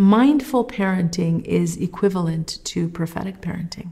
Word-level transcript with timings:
Mindful 0.00 0.64
parenting 0.64 1.44
is 1.44 1.76
equivalent 1.76 2.64
to 2.64 2.88
prophetic 2.88 3.42
parenting. 3.42 3.90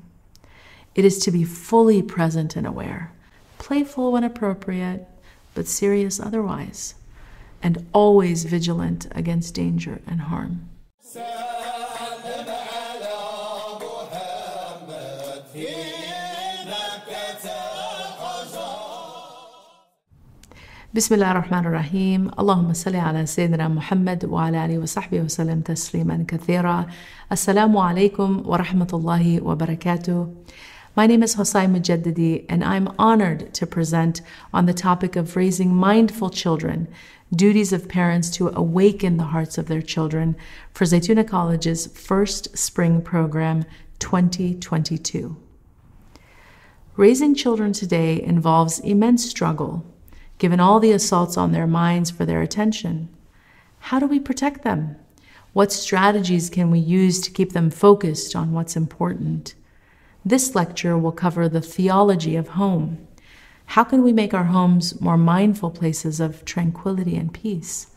It 0.95 1.04
is 1.04 1.19
to 1.19 1.31
be 1.31 1.45
fully 1.45 2.00
present 2.00 2.57
and 2.57 2.67
aware, 2.67 3.12
playful 3.58 4.13
when 4.13 4.25
appropriate, 4.25 5.07
but 5.52 5.67
serious 5.67 6.18
otherwise, 6.18 6.94
and 7.63 7.86
always 7.92 8.45
vigilant 8.45 9.07
against 9.11 9.55
danger 9.55 10.00
and 10.07 10.23
harm. 10.23 10.71
بسم 20.95 21.14
الله 21.14 21.30
الرحمن 21.30 21.66
الرحيم 21.66 22.30
اللهم 22.39 22.73
صل 22.73 22.96
على 22.96 23.27
سيدنا 23.27 23.68
محمد 23.68 24.25
وعلى 24.25 24.64
اله 24.64 24.79
وصحبه 24.79 25.21
وسلم 25.21 25.61
تسليما 25.61 26.25
كثيرا 26.29 26.86
السلام 27.32 27.76
عليكم 27.76 28.43
ورحمه 28.46 28.89
الله 28.93 29.43
وبركاته 29.43 30.29
My 30.96 31.07
name 31.07 31.22
is 31.22 31.36
Hosai 31.36 31.66
Mojaddidi, 31.68 32.46
and 32.48 32.64
I'm 32.64 32.88
honored 32.98 33.52
to 33.52 33.66
present 33.66 34.22
on 34.54 34.64
the 34.64 34.72
topic 34.72 35.14
of 35.14 35.36
raising 35.36 35.74
mindful 35.74 36.30
children, 36.30 36.88
duties 37.36 37.74
of 37.74 37.86
parents 37.91 38.30
to 38.30 38.48
awaken 38.48 39.18
the 39.18 39.30
hearts 39.34 39.58
of 39.58 39.68
their 39.68 39.82
children 39.82 40.36
for 40.72 40.86
Zaytuna 40.86 41.28
College's 41.28 41.86
first 41.88 42.56
spring 42.56 43.02
program 43.02 43.66
2022. 43.98 45.36
Raising 46.96 47.34
children 47.34 47.74
today 47.74 48.22
involves 48.22 48.78
immense 48.78 49.28
struggle 49.28 49.84
given 50.38 50.60
all 50.60 50.80
the 50.80 50.92
assaults 50.92 51.37
on 51.37 51.52
their 51.52 51.66
minds 51.66 52.10
for 52.10 52.24
their 52.24 52.42
attention? 52.42 53.09
How 53.80 53.98
do 53.98 54.06
we 54.06 54.20
protect 54.20 54.62
them? 54.62 54.97
What 55.52 55.73
strategies 55.73 56.51
can 56.51 56.70
we 56.70 56.78
use 56.78 57.20
to 57.20 57.30
keep 57.30 57.52
them 57.52 57.70
focused 57.70 58.37
on 58.37 58.52
what's 58.52 58.77
important? 58.77 59.55
This 60.25 60.55
lecture 60.55 60.97
will 60.97 61.12
cover 61.12 61.48
the 61.48 61.61
theology 61.61 62.36
of 62.36 62.48
home. 62.48 63.06
How 63.67 63.84
can 63.84 64.03
we 64.03 64.12
make 64.12 64.33
our 64.34 64.45
homes 64.45 65.00
more 65.00 65.17
mindful 65.17 65.70
places 65.70 66.20
of 66.20 66.45
tranquility 66.45 67.17
and 67.17 67.33
peace? 67.33 67.89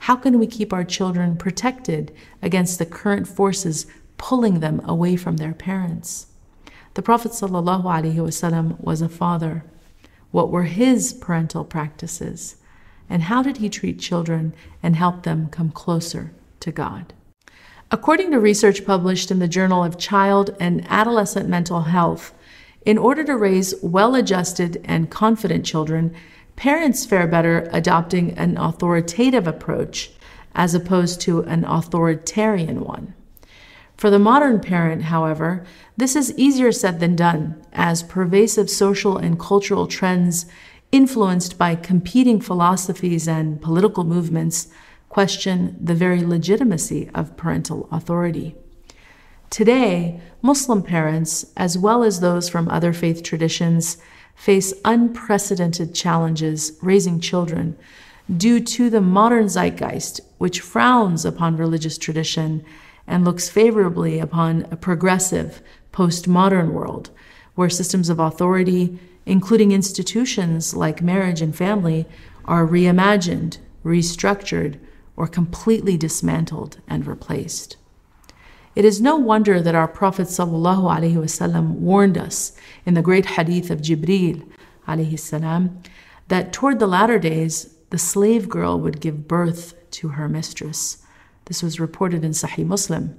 How 0.00 0.16
can 0.16 0.38
we 0.38 0.46
keep 0.46 0.72
our 0.72 0.84
children 0.84 1.36
protected 1.36 2.14
against 2.42 2.78
the 2.78 2.86
current 2.86 3.26
forces 3.26 3.86
pulling 4.18 4.60
them 4.60 4.80
away 4.84 5.16
from 5.16 5.36
their 5.36 5.54
parents? 5.54 6.26
The 6.94 7.02
Prophet 7.02 7.32
ﷺ 7.32 8.80
was 8.80 9.02
a 9.02 9.08
father. 9.08 9.64
What 10.30 10.50
were 10.50 10.64
his 10.64 11.12
parental 11.12 11.64
practices? 11.64 12.56
And 13.08 13.22
how 13.22 13.42
did 13.42 13.58
he 13.58 13.68
treat 13.68 14.00
children 14.00 14.54
and 14.82 14.96
help 14.96 15.22
them 15.22 15.48
come 15.48 15.70
closer 15.70 16.32
to 16.60 16.72
God? 16.72 17.12
According 17.90 18.32
to 18.32 18.40
research 18.40 18.84
published 18.84 19.30
in 19.30 19.38
the 19.38 19.46
Journal 19.46 19.84
of 19.84 19.96
Child 19.96 20.56
and 20.58 20.84
Adolescent 20.88 21.48
Mental 21.48 21.82
Health, 21.82 22.34
in 22.84 22.98
order 22.98 23.22
to 23.24 23.36
raise 23.36 23.74
well 23.82 24.14
adjusted 24.14 24.80
and 24.84 25.10
confident 25.10 25.64
children, 25.64 26.14
parents 26.56 27.06
fare 27.06 27.26
better 27.26 27.68
adopting 27.72 28.32
an 28.32 28.56
authoritative 28.56 29.46
approach 29.46 30.10
as 30.54 30.74
opposed 30.74 31.20
to 31.20 31.42
an 31.42 31.64
authoritarian 31.64 32.80
one. 32.80 33.14
For 33.96 34.10
the 34.10 34.18
modern 34.18 34.60
parent, 34.60 35.04
however, 35.04 35.64
this 35.96 36.16
is 36.16 36.36
easier 36.36 36.70
said 36.70 37.00
than 37.00 37.16
done, 37.16 37.62
as 37.72 38.02
pervasive 38.02 38.68
social 38.68 39.16
and 39.16 39.40
cultural 39.40 39.86
trends 39.86 40.46
influenced 40.92 41.56
by 41.56 41.74
competing 41.74 42.40
philosophies 42.40 43.26
and 43.26 43.60
political 43.60 44.04
movements 44.04 44.68
question 45.08 45.76
the 45.80 45.94
very 45.94 46.22
legitimacy 46.22 47.08
of 47.14 47.36
parental 47.36 47.88
authority. 47.90 48.54
Today, 49.48 50.20
Muslim 50.42 50.82
parents, 50.82 51.46
as 51.56 51.78
well 51.78 52.04
as 52.04 52.20
those 52.20 52.48
from 52.48 52.68
other 52.68 52.92
faith 52.92 53.22
traditions, 53.22 53.96
face 54.34 54.74
unprecedented 54.84 55.94
challenges 55.94 56.72
raising 56.82 57.20
children 57.20 57.78
due 58.36 58.60
to 58.60 58.90
the 58.90 59.00
modern 59.00 59.46
zeitgeist, 59.48 60.20
which 60.36 60.60
frowns 60.60 61.24
upon 61.24 61.56
religious 61.56 61.96
tradition 61.96 62.62
and 63.07 63.25
looks 63.25 63.49
favorably 63.49 64.19
upon 64.19 64.67
a 64.71 64.75
progressive, 64.75 65.61
postmodern 65.91 66.71
world 66.71 67.09
where 67.55 67.69
systems 67.69 68.09
of 68.09 68.19
authority, 68.19 68.97
including 69.25 69.71
institutions 69.71 70.73
like 70.73 71.01
marriage 71.01 71.41
and 71.41 71.55
family, 71.55 72.05
are 72.45 72.65
reimagined, 72.65 73.57
restructured, 73.83 74.79
or 75.15 75.27
completely 75.27 75.97
dismantled 75.97 76.79
and 76.87 77.05
replaced. 77.05 77.77
It 78.73 78.85
is 78.85 79.01
no 79.01 79.17
wonder 79.17 79.61
that 79.61 79.75
our 79.75 79.87
Prophet 79.87 80.27
ﷺ 80.27 81.69
warned 81.71 82.17
us 82.17 82.53
in 82.85 82.93
the 82.93 83.01
great 83.01 83.25
hadith 83.25 83.69
of 83.69 83.81
Jibril 83.81 84.49
السلام, 84.87 85.83
that 86.29 86.53
toward 86.53 86.79
the 86.79 86.87
latter 86.87 87.19
days, 87.19 87.75
the 87.89 87.97
slave 87.97 88.47
girl 88.47 88.79
would 88.79 89.01
give 89.01 89.27
birth 89.27 89.73
to 89.91 90.09
her 90.09 90.29
mistress. 90.29 91.04
this 91.46 91.62
was 91.62 91.80
reported 91.80 92.24
in 92.24 92.32
Sahih 92.32 92.66
Muslim. 92.66 93.18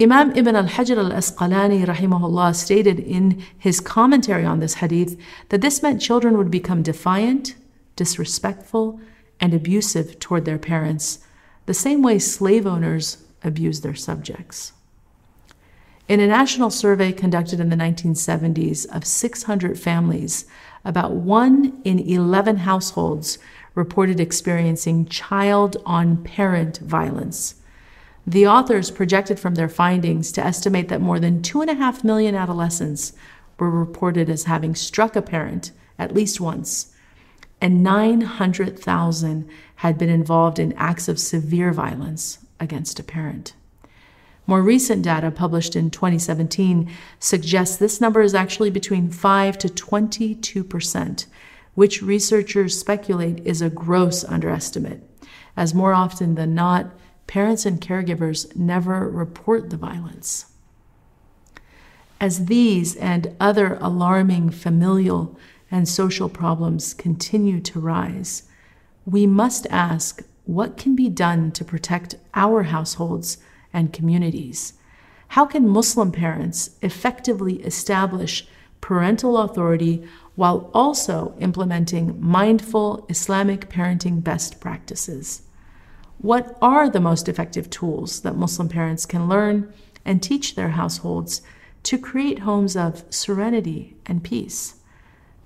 Imam 0.00 0.30
Ibn 0.36 0.54
al-Hajar 0.54 0.96
al-Asqalani 0.96 1.84
rahimahullah 1.84 2.54
stated 2.54 3.00
in 3.00 3.42
his 3.58 3.80
commentary 3.80 4.44
on 4.44 4.60
this 4.60 4.74
hadith 4.74 5.18
that 5.48 5.60
this 5.60 5.82
meant 5.82 6.00
children 6.00 6.38
would 6.38 6.50
become 6.50 6.82
defiant, 6.82 7.56
disrespectful, 7.96 9.00
and 9.40 9.52
abusive 9.52 10.20
toward 10.20 10.44
their 10.44 10.58
parents, 10.58 11.20
the 11.66 11.74
same 11.74 12.02
way 12.02 12.18
slave 12.18 12.66
owners 12.66 13.24
abuse 13.42 13.80
their 13.80 13.94
subjects. 13.94 14.72
In 16.06 16.20
a 16.20 16.26
national 16.26 16.70
survey 16.70 17.12
conducted 17.12 17.60
in 17.60 17.68
the 17.68 17.76
1970s 17.76 18.86
of 18.94 19.04
600 19.04 19.78
families, 19.78 20.46
about 20.84 21.12
1 21.12 21.82
in 21.84 21.98
11 21.98 22.58
households 22.58 23.38
reported 23.78 24.18
experiencing 24.18 25.06
child 25.06 25.76
on 25.86 26.16
parent 26.24 26.78
violence. 26.78 27.54
The 28.26 28.44
authors 28.44 28.90
projected 28.90 29.38
from 29.38 29.54
their 29.54 29.68
findings 29.68 30.32
to 30.32 30.44
estimate 30.44 30.88
that 30.88 31.00
more 31.00 31.20
than 31.20 31.42
2.5 31.42 32.02
million 32.02 32.34
adolescents 32.34 33.12
were 33.56 33.70
reported 33.70 34.28
as 34.28 34.44
having 34.44 34.74
struck 34.74 35.14
a 35.14 35.22
parent 35.22 35.70
at 35.96 36.12
least 36.12 36.40
once, 36.40 36.92
and 37.60 37.84
900,000 37.84 39.48
had 39.76 39.96
been 39.96 40.08
involved 40.08 40.58
in 40.58 40.72
acts 40.72 41.06
of 41.08 41.20
severe 41.20 41.72
violence 41.72 42.38
against 42.58 42.98
a 42.98 43.04
parent. 43.04 43.54
More 44.48 44.62
recent 44.62 45.02
data 45.04 45.30
published 45.30 45.76
in 45.76 45.90
2017 45.90 46.90
suggests 47.20 47.76
this 47.76 48.00
number 48.00 48.22
is 48.22 48.34
actually 48.34 48.70
between 48.70 49.08
5 49.08 49.56
to 49.58 49.68
22 49.68 50.64
percent, 50.64 51.26
which 51.78 52.02
researchers 52.02 52.76
speculate 52.76 53.38
is 53.46 53.62
a 53.62 53.70
gross 53.70 54.24
underestimate, 54.24 55.00
as 55.56 55.72
more 55.72 55.94
often 55.94 56.34
than 56.34 56.52
not, 56.52 56.90
parents 57.28 57.64
and 57.64 57.80
caregivers 57.80 58.56
never 58.56 59.08
report 59.08 59.70
the 59.70 59.76
violence. 59.76 60.46
As 62.20 62.46
these 62.46 62.96
and 62.96 63.32
other 63.38 63.78
alarming 63.80 64.50
familial 64.50 65.38
and 65.70 65.88
social 65.88 66.28
problems 66.28 66.94
continue 66.94 67.60
to 67.60 67.78
rise, 67.78 68.42
we 69.06 69.24
must 69.24 69.64
ask 69.70 70.24
what 70.46 70.76
can 70.76 70.96
be 70.96 71.08
done 71.08 71.52
to 71.52 71.64
protect 71.64 72.16
our 72.34 72.64
households 72.64 73.38
and 73.72 73.92
communities. 73.92 74.72
How 75.28 75.46
can 75.46 75.68
Muslim 75.68 76.10
parents 76.10 76.70
effectively 76.82 77.62
establish 77.62 78.48
parental 78.80 79.38
authority 79.38 80.08
while 80.38 80.70
also 80.72 81.34
implementing 81.40 82.16
mindful 82.20 83.04
Islamic 83.08 83.68
parenting 83.68 84.22
best 84.22 84.60
practices. 84.60 85.42
What 86.18 86.56
are 86.62 86.88
the 86.88 87.00
most 87.00 87.28
effective 87.28 87.68
tools 87.70 88.20
that 88.20 88.36
Muslim 88.36 88.68
parents 88.68 89.04
can 89.04 89.28
learn 89.28 89.74
and 90.04 90.22
teach 90.22 90.54
their 90.54 90.68
households 90.68 91.42
to 91.82 91.98
create 91.98 92.38
homes 92.38 92.76
of 92.76 93.02
serenity 93.10 93.96
and 94.06 94.22
peace? 94.22 94.76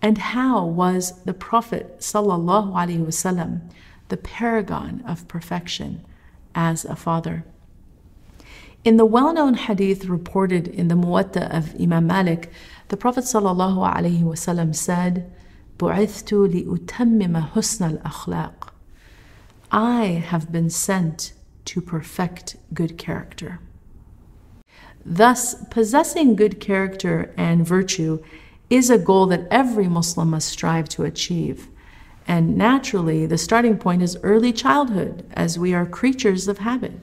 And 0.02 0.19
how 0.19 0.67
was 0.67 1.22
the 1.22 1.32
Prophet 1.32 2.00
wasallam 2.00 3.70
the 4.11 4.19
paragon 4.19 5.02
of 5.06 5.26
perfection 5.26 6.05
as 6.55 6.84
a 6.84 6.96
father? 6.96 7.46
In 8.84 8.99
the 8.99 9.06
well 9.06 9.32
known 9.32 9.55
hadith 9.55 10.05
reported 10.05 10.69
in 10.69 10.88
the 10.88 10.96
Muwatta 10.96 11.49
of 11.56 11.81
Imam 11.81 12.06
Malik, 12.06 12.50
the 12.92 12.98
Prophet 12.98 13.24
ﷺ 13.25 14.75
said, 14.75 15.31
بُعِثْتُ 15.77 16.65
لِأُتَمِّمَ 16.65 17.51
حُسْنَ 17.51 18.01
الْأَخْلَاقِ 18.01 18.69
I 19.71 20.06
have 20.06 20.51
been 20.51 20.69
sent 20.69 21.33
to 21.65 21.81
perfect 21.81 22.56
good 22.74 22.98
character. 22.98 23.59
Thus, 25.06 25.56
possessing 25.69 26.36
good 26.36 26.59
character 26.59 27.33
and 27.38 27.65
virtue 27.65 28.24
is 28.69 28.89
a 28.89 28.98
goal 28.98 29.25
that 29.27 29.48
every 29.51 29.88
Muslim 29.88 30.31
must 30.31 30.50
strive 30.50 30.89
to 30.89 31.04
achieve. 31.04 31.68
And 32.27 32.57
naturally, 32.57 33.25
the 33.25 33.38
starting 33.38 33.77
point 33.77 34.01
is 34.01 34.18
early 34.24 34.51
childhood, 34.51 35.25
as 35.33 35.57
we 35.57 35.74
are 35.74 35.86
creatures 35.86 36.48
of 36.48 36.57
habit. 36.59 36.94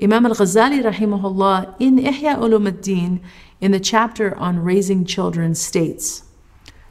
Imam 0.00 0.24
al-Ghazali 0.24 0.82
rahimahullah 0.82 1.74
in 1.80 1.98
Ihya 1.98 2.36
Ulumuddin 2.36 3.20
in 3.61 3.71
the 3.71 3.79
chapter 3.79 4.35
on 4.37 4.59
raising 4.59 5.05
children 5.05 5.55
states, 5.55 6.23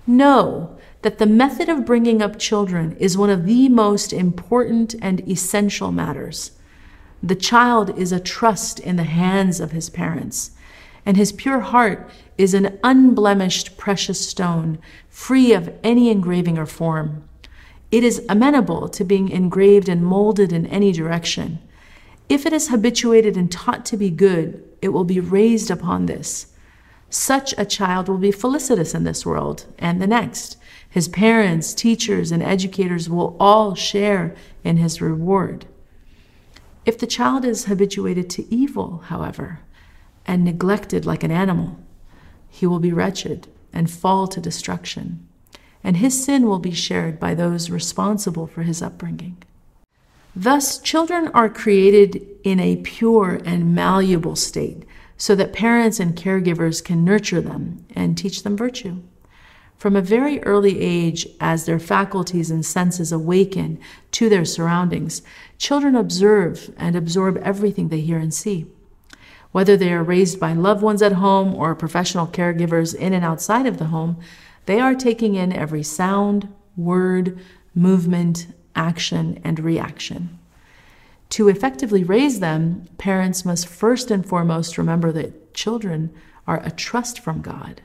Know 0.06 0.76
that 1.02 1.18
the 1.18 1.26
method 1.26 1.68
of 1.68 1.84
bringing 1.84 2.22
up 2.22 2.38
children 2.38 2.96
is 2.98 3.16
one 3.16 3.30
of 3.30 3.44
the 3.44 3.68
most 3.68 4.12
important 4.12 4.94
and 5.02 5.26
essential 5.28 5.92
matters. 5.92 6.52
The 7.22 7.34
child 7.34 7.98
is 7.98 8.12
a 8.12 8.20
trust 8.20 8.80
in 8.80 8.96
the 8.96 9.04
hands 9.04 9.60
of 9.60 9.72
his 9.72 9.90
parents, 9.90 10.52
and 11.06 11.16
his 11.16 11.32
pure 11.32 11.60
heart 11.60 12.10
is 12.36 12.54
an 12.54 12.78
unblemished 12.82 13.76
precious 13.76 14.26
stone, 14.26 14.78
free 15.08 15.52
of 15.52 15.72
any 15.82 16.10
engraving 16.10 16.58
or 16.58 16.66
form. 16.66 17.28
It 17.90 18.02
is 18.02 18.24
amenable 18.28 18.88
to 18.88 19.04
being 19.04 19.28
engraved 19.28 19.88
and 19.88 20.04
molded 20.04 20.52
in 20.52 20.66
any 20.66 20.90
direction. 20.90 21.60
If 22.28 22.46
it 22.46 22.52
is 22.52 22.68
habituated 22.68 23.36
and 23.36 23.52
taught 23.52 23.84
to 23.86 23.96
be 23.96 24.10
good, 24.10 24.62
it 24.82 24.88
will 24.88 25.04
be 25.04 25.20
raised 25.20 25.70
upon 25.70 26.06
this. 26.06 26.53
Such 27.14 27.54
a 27.56 27.64
child 27.64 28.08
will 28.08 28.18
be 28.18 28.32
felicitous 28.32 28.92
in 28.92 29.04
this 29.04 29.24
world 29.24 29.66
and 29.78 30.02
the 30.02 30.06
next. 30.08 30.56
His 30.90 31.06
parents, 31.06 31.72
teachers, 31.72 32.32
and 32.32 32.42
educators 32.42 33.08
will 33.08 33.36
all 33.38 33.76
share 33.76 34.34
in 34.64 34.78
his 34.78 35.00
reward. 35.00 35.66
If 36.84 36.98
the 36.98 37.06
child 37.06 37.44
is 37.44 37.66
habituated 37.66 38.28
to 38.30 38.52
evil, 38.52 39.04
however, 39.06 39.60
and 40.26 40.44
neglected 40.44 41.06
like 41.06 41.22
an 41.22 41.30
animal, 41.30 41.78
he 42.50 42.66
will 42.66 42.80
be 42.80 42.92
wretched 42.92 43.46
and 43.72 43.88
fall 43.88 44.26
to 44.26 44.40
destruction, 44.40 45.24
and 45.84 45.98
his 45.98 46.24
sin 46.24 46.48
will 46.48 46.58
be 46.58 46.72
shared 46.72 47.20
by 47.20 47.32
those 47.32 47.70
responsible 47.70 48.48
for 48.48 48.64
his 48.64 48.82
upbringing. 48.82 49.36
Thus, 50.34 50.80
children 50.80 51.28
are 51.28 51.48
created 51.48 52.26
in 52.42 52.58
a 52.58 52.74
pure 52.74 53.40
and 53.44 53.72
malleable 53.72 54.34
state 54.34 54.84
so 55.16 55.34
that 55.34 55.52
parents 55.52 56.00
and 56.00 56.16
caregivers 56.16 56.82
can 56.82 57.04
nurture 57.04 57.40
them 57.40 57.84
and 57.94 58.16
teach 58.16 58.42
them 58.42 58.56
virtue. 58.56 59.02
From 59.76 59.96
a 59.96 60.02
very 60.02 60.42
early 60.44 60.80
age, 60.80 61.26
as 61.40 61.66
their 61.66 61.78
faculties 61.78 62.50
and 62.50 62.64
senses 62.64 63.12
awaken 63.12 63.78
to 64.12 64.28
their 64.28 64.44
surroundings, 64.44 65.22
children 65.58 65.94
observe 65.94 66.72
and 66.76 66.96
absorb 66.96 67.36
everything 67.38 67.88
they 67.88 68.00
hear 68.00 68.18
and 68.18 68.32
see. 68.32 68.66
Whether 69.52 69.76
they 69.76 69.92
are 69.92 70.02
raised 70.02 70.40
by 70.40 70.52
loved 70.52 70.82
ones 70.82 71.02
at 71.02 71.12
home 71.12 71.54
or 71.54 71.74
professional 71.74 72.26
caregivers 72.26 72.94
in 72.94 73.12
and 73.12 73.24
outside 73.24 73.66
of 73.66 73.78
the 73.78 73.86
home, 73.86 74.18
they 74.66 74.80
are 74.80 74.94
taking 74.94 75.34
in 75.34 75.52
every 75.52 75.82
sound, 75.82 76.48
word, 76.76 77.38
movement, 77.74 78.46
action, 78.74 79.40
and 79.44 79.60
reaction. 79.60 80.38
To 81.33 81.47
effectively 81.47 82.03
raise 82.03 82.39
them, 82.39 82.87
parents 82.97 83.45
must 83.45 83.67
first 83.67 84.09
and 84.09 84.25
foremost 84.25 84.77
remember 84.77 85.11
that 85.11 85.53
children 85.53 86.11
are 86.47 86.61
a 86.63 86.71
trust 86.71 87.19
from 87.19 87.41
God. 87.41 87.81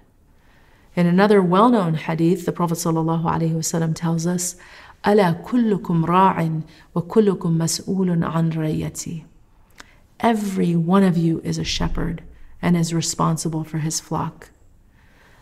In 0.96 1.06
another 1.06 1.42
well 1.42 1.68
known 1.68 1.94
hadith, 1.94 2.46
the 2.46 2.52
Prophet 2.52 2.78
ﷺ 2.78 3.94
tells 3.94 4.26
us, 4.26 4.56
ألا 5.04 5.42
كلكم 5.44 6.04
راع 6.04 6.62
وكلكم 6.94 7.58
مسؤول 7.58 8.24
عن 8.24 8.52
رعيتي. 8.52 9.24
Every 10.20 10.74
one 10.74 11.02
of 11.02 11.18
you 11.18 11.40
is 11.44 11.58
a 11.58 11.64
shepherd 11.64 12.22
and 12.62 12.76
is 12.76 12.94
responsible 12.94 13.64
for 13.64 13.78
his 13.78 14.00
flock. 14.00 14.50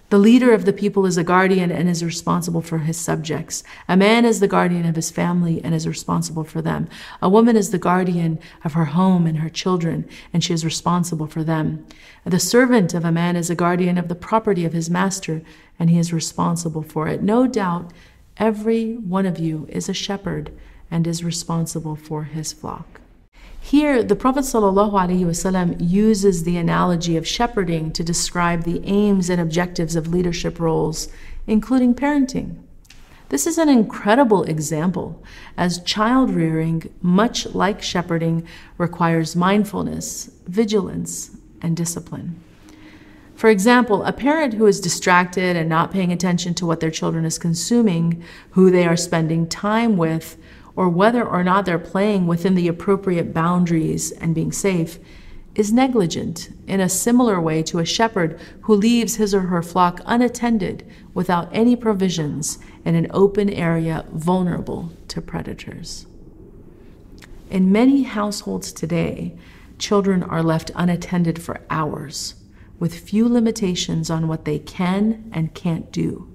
The 0.10 0.18
leader 0.18 0.54
of 0.54 0.64
the 0.64 0.72
people 0.72 1.06
is 1.06 1.18
a 1.18 1.24
guardian 1.24 1.70
and 1.70 1.90
is 1.90 2.02
responsible 2.02 2.62
for 2.62 2.78
his 2.78 2.98
subjects. 2.98 3.62
A 3.90 3.98
man 3.98 4.24
is 4.24 4.40
the 4.40 4.48
guardian 4.48 4.86
of 4.86 4.96
his 4.96 5.12
family 5.12 5.62
and 5.66 5.76
is 5.76 5.86
responsible 5.86 6.46
for 6.46 6.62
them. 6.62 6.88
A 7.22 7.28
woman 7.28 7.58
is 7.58 7.72
the 7.72 7.78
guardian 7.78 8.40
of 8.64 8.72
her 8.72 8.86
home 8.86 9.28
and 9.28 9.40
her 9.40 9.50
children, 9.50 10.08
and 10.32 10.42
she 10.42 10.54
is 10.54 10.64
responsible 10.64 11.28
for 11.28 11.44
them. 11.44 11.86
The 12.24 12.40
servant 12.40 12.94
of 12.94 13.04
a 13.04 13.12
man 13.12 13.36
is 13.36 13.50
a 13.50 13.56
guardian 13.56 13.98
of 13.98 14.08
the 14.08 14.16
property 14.16 14.64
of 14.64 14.72
his 14.72 14.90
master, 14.90 15.42
and 15.78 15.90
he 15.90 16.00
is 16.00 16.14
responsible 16.14 16.84
for 16.84 17.10
it. 17.10 17.22
No 17.22 17.46
doubt, 17.46 17.92
every 18.38 18.94
one 18.94 19.26
of 19.26 19.40
you 19.40 19.68
is 19.70 19.90
a 19.90 19.94
shepherd 19.94 20.54
and 20.90 21.06
is 21.06 21.22
responsible 21.22 21.98
for 21.98 22.24
his 22.24 22.54
flock. 22.54 23.02
Here, 23.68 24.02
the 24.02 24.16
Prophet 24.16 24.46
ﷺ 24.46 25.76
uses 25.80 26.46
the 26.46 26.56
analogy 26.56 27.18
of 27.18 27.28
shepherding 27.28 27.92
to 27.92 28.02
describe 28.02 28.64
the 28.64 28.82
aims 28.86 29.30
and 29.30 29.42
objectives 29.42 29.98
of 29.98 30.08
leadership 30.08 30.58
roles, 30.58 31.10
including 31.48 31.94
parenting. 31.94 32.64
This 33.28 33.46
is 33.46 33.58
an 33.58 33.68
incredible 33.68 34.44
example, 34.44 35.22
as 35.58 35.84
child 35.84 36.30
rearing, 36.32 36.84
much 37.02 37.46
like 37.48 37.82
shepherding, 37.82 38.48
requires 38.78 39.36
mindfulness, 39.36 40.32
vigilance, 40.46 41.32
and 41.62 41.76
discipline. 41.76 42.42
For 43.36 43.50
example, 43.50 44.02
a 44.06 44.14
parent 44.14 44.54
who 44.54 44.66
is 44.66 44.80
distracted 44.80 45.58
and 45.58 45.68
not 45.68 45.92
paying 45.92 46.14
attention 46.14 46.54
to 46.54 46.66
what 46.66 46.80
their 46.80 46.90
children 46.90 47.26
is 47.26 47.38
consuming, 47.38 48.24
who 48.52 48.72
they 48.72 48.88
are 48.88 48.96
spending 48.96 49.46
time 49.46 49.98
with, 49.98 50.38
or 50.78 50.88
whether 50.88 51.28
or 51.28 51.44
not 51.44 51.66
they're 51.66 51.80
playing 51.80 52.28
within 52.28 52.54
the 52.54 52.68
appropriate 52.68 53.34
boundaries 53.34 54.12
and 54.12 54.36
being 54.36 54.52
safe, 54.52 55.00
is 55.56 55.74
negligent 55.74 56.50
in 56.68 56.80
a 56.80 56.88
similar 56.88 57.42
way 57.42 57.64
to 57.64 57.80
a 57.80 57.86
shepherd 57.86 58.40
who 58.62 58.76
leaves 58.76 59.16
his 59.16 59.34
or 59.34 59.42
her 59.42 59.64
flock 59.64 60.00
unattended 60.06 60.86
without 61.16 61.50
any 61.52 61.76
provisions 61.76 62.60
in 62.86 62.94
an 62.94 63.08
open 63.10 63.50
area 63.50 64.06
vulnerable 64.14 64.92
to 65.08 65.20
predators. 65.20 66.06
In 67.50 67.72
many 67.72 68.04
households 68.04 68.72
today, 68.72 69.36
children 69.80 70.22
are 70.22 70.44
left 70.44 70.70
unattended 70.76 71.42
for 71.42 71.62
hours 71.72 72.36
with 72.78 73.00
few 73.00 73.28
limitations 73.28 74.12
on 74.12 74.28
what 74.28 74.46
they 74.46 74.60
can 74.60 75.28
and 75.34 75.56
can't 75.56 75.92
do. 75.92 76.32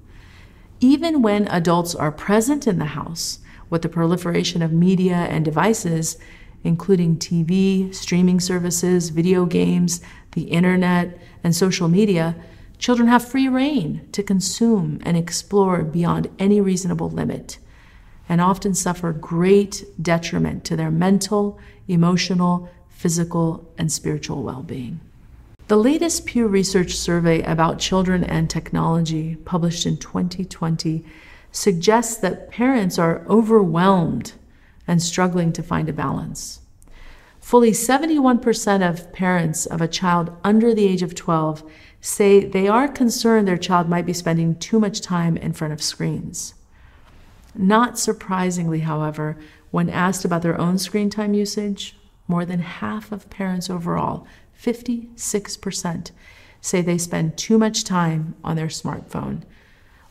Even 0.81 1.21
when 1.21 1.47
adults 1.47 1.95
are 1.95 2.11
present 2.11 2.67
in 2.67 2.77
the 2.77 2.87
house, 2.87 3.39
with 3.73 3.81
the 3.81 3.89
proliferation 3.89 4.61
of 4.61 4.71
media 4.71 5.15
and 5.15 5.43
devices, 5.43 6.19
including 6.63 7.17
TV, 7.17 7.91
streaming 7.91 8.39
services, 8.39 9.09
video 9.09 9.47
games, 9.47 9.99
the 10.33 10.43
internet, 10.43 11.17
and 11.43 11.55
social 11.55 11.87
media, 11.87 12.35
children 12.77 13.07
have 13.07 13.27
free 13.27 13.47
rein 13.47 14.07
to 14.11 14.21
consume 14.21 14.99
and 15.01 15.17
explore 15.17 15.81
beyond 15.81 16.29
any 16.37 16.61
reasonable 16.61 17.09
limit, 17.09 17.57
and 18.29 18.39
often 18.39 18.75
suffer 18.75 19.11
great 19.11 19.83
detriment 19.99 20.63
to 20.63 20.75
their 20.75 20.91
mental, 20.91 21.59
emotional, 21.87 22.69
physical, 22.89 23.67
and 23.79 23.91
spiritual 23.91 24.43
well 24.43 24.61
being. 24.61 24.99
The 25.67 25.77
latest 25.77 26.27
Pew 26.27 26.45
Research 26.45 26.93
survey 26.93 27.41
about 27.41 27.79
children 27.79 28.23
and 28.23 28.51
technology, 28.51 29.35
published 29.37 29.87
in 29.87 29.97
2020, 29.97 31.03
suggests 31.53 32.17
that 32.17 32.49
parents 32.49 32.97
are 32.99 33.25
overwhelmed 33.29 34.33
and 34.87 35.01
struggling 35.01 35.53
to 35.53 35.63
find 35.63 35.87
a 35.87 35.93
balance. 35.93 36.59
Fully 37.39 37.71
71% 37.71 38.89
of 38.89 39.13
parents 39.13 39.65
of 39.65 39.79
a 39.79 39.87
child 39.87 40.35
under 40.43 40.73
the 40.73 40.87
age 40.87 41.03
of 41.03 41.13
12 41.13 41.63
say 42.01 42.43
they 42.43 42.67
are 42.67 42.87
concerned 42.87 43.47
their 43.47 43.57
child 43.57 43.87
might 43.87 44.05
be 44.05 44.13
spending 44.13 44.55
too 44.55 44.79
much 44.79 44.99
time 44.99 45.37
in 45.37 45.53
front 45.53 45.71
of 45.71 45.81
screens. 45.81 46.55
Not 47.55 47.99
surprisingly, 47.99 48.79
however, 48.79 49.37
when 49.71 49.89
asked 49.89 50.25
about 50.25 50.41
their 50.41 50.59
own 50.59 50.79
screen 50.79 51.09
time 51.09 51.33
usage, 51.33 51.95
more 52.27 52.45
than 52.45 52.59
half 52.59 53.11
of 53.11 53.29
parents 53.29 53.69
overall, 53.69 54.25
56%, 54.59 56.11
say 56.61 56.81
they 56.81 56.97
spend 56.97 57.37
too 57.37 57.57
much 57.59 57.83
time 57.83 58.35
on 58.43 58.55
their 58.55 58.67
smartphone 58.67 59.43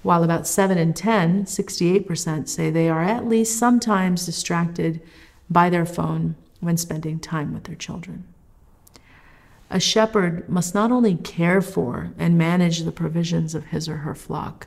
while 0.02 0.24
about 0.24 0.46
7 0.46 0.78
in 0.78 0.94
10, 0.94 1.44
68%, 1.44 2.48
say 2.48 2.70
they 2.70 2.88
are 2.88 3.02
at 3.02 3.28
least 3.28 3.58
sometimes 3.58 4.26
distracted 4.26 5.00
by 5.48 5.70
their 5.70 5.86
phone 5.86 6.34
when 6.60 6.76
spending 6.76 7.18
time 7.18 7.52
with 7.52 7.64
their 7.64 7.76
children. 7.76 8.24
A 9.70 9.80
shepherd 9.80 10.48
must 10.48 10.74
not 10.74 10.92
only 10.92 11.14
care 11.14 11.62
for 11.62 12.12
and 12.18 12.36
manage 12.36 12.80
the 12.80 12.92
provisions 12.92 13.54
of 13.54 13.66
his 13.66 13.88
or 13.88 13.98
her 13.98 14.14
flock, 14.14 14.66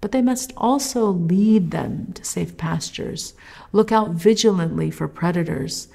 but 0.00 0.12
they 0.12 0.20
must 0.20 0.52
also 0.56 1.06
lead 1.06 1.70
them 1.70 2.12
to 2.14 2.24
safe 2.24 2.56
pastures, 2.56 3.34
look 3.72 3.92
out 3.92 4.10
vigilantly 4.10 4.90
for 4.90 5.08
predators, 5.08 5.88